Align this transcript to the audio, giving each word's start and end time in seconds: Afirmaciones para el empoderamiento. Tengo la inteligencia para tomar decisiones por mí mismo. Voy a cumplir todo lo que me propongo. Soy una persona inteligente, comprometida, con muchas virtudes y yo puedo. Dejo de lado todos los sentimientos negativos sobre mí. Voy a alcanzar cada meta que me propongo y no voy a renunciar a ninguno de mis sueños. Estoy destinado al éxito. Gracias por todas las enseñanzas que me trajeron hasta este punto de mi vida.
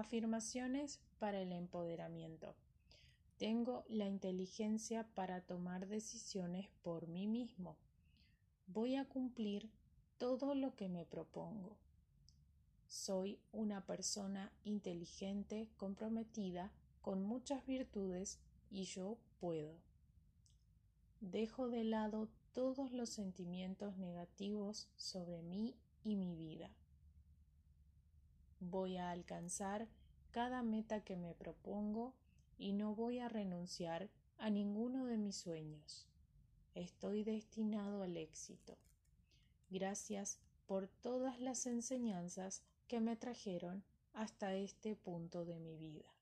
Afirmaciones 0.00 0.98
para 1.18 1.42
el 1.42 1.52
empoderamiento. 1.52 2.54
Tengo 3.36 3.84
la 3.86 4.06
inteligencia 4.06 5.06
para 5.14 5.42
tomar 5.42 5.88
decisiones 5.88 6.70
por 6.82 7.06
mí 7.06 7.26
mismo. 7.26 7.76
Voy 8.66 8.96
a 8.96 9.04
cumplir 9.04 9.70
todo 10.16 10.54
lo 10.54 10.74
que 10.74 10.88
me 10.88 11.04
propongo. 11.04 11.76
Soy 12.86 13.40
una 13.52 13.84
persona 13.84 14.50
inteligente, 14.64 15.68
comprometida, 15.76 16.72
con 17.02 17.22
muchas 17.22 17.66
virtudes 17.66 18.38
y 18.70 18.84
yo 18.84 19.18
puedo. 19.38 19.76
Dejo 21.20 21.68
de 21.68 21.84
lado 21.84 22.30
todos 22.54 22.90
los 22.92 23.10
sentimientos 23.10 23.98
negativos 23.98 24.88
sobre 24.96 25.42
mí. 25.42 25.76
Voy 28.60 28.98
a 28.98 29.10
alcanzar 29.10 29.88
cada 30.30 30.62
meta 30.62 31.02
que 31.02 31.16
me 31.16 31.34
propongo 31.34 32.14
y 32.58 32.72
no 32.72 32.94
voy 32.94 33.18
a 33.18 33.28
renunciar 33.28 34.10
a 34.38 34.50
ninguno 34.50 35.06
de 35.06 35.16
mis 35.16 35.36
sueños. 35.36 36.06
Estoy 36.74 37.24
destinado 37.24 38.02
al 38.02 38.16
éxito. 38.16 38.76
Gracias 39.70 40.38
por 40.66 40.88
todas 40.88 41.40
las 41.40 41.66
enseñanzas 41.66 42.62
que 42.86 43.00
me 43.00 43.16
trajeron 43.16 43.82
hasta 44.12 44.54
este 44.54 44.94
punto 44.94 45.44
de 45.44 45.58
mi 45.58 45.76
vida. 45.76 46.19